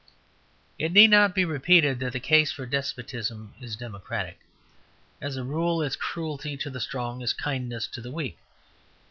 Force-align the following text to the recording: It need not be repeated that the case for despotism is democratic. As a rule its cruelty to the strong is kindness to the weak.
It 0.79 0.93
need 0.93 1.11
not 1.11 1.35
be 1.35 1.45
repeated 1.45 1.99
that 1.99 2.13
the 2.13 2.19
case 2.19 2.51
for 2.51 2.65
despotism 2.65 3.53
is 3.61 3.75
democratic. 3.75 4.39
As 5.21 5.37
a 5.37 5.43
rule 5.43 5.83
its 5.83 5.95
cruelty 5.95 6.57
to 6.57 6.71
the 6.71 6.79
strong 6.81 7.21
is 7.21 7.33
kindness 7.33 7.85
to 7.89 8.01
the 8.01 8.11
weak. 8.11 8.39